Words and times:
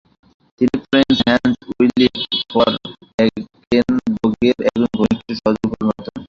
তিনি 0.61 0.75
prince 0.83 1.17
Hans 1.27 1.47
Ulrich 1.73 2.13
von 2.51 2.73
এগেনবের্গের 3.19 4.57
একজন 4.67 4.89
ঘনিষ্ঠ 4.95 5.27
সহযোগীতে 5.31 5.67
পরিণত 5.71 5.97
হন। 5.99 6.17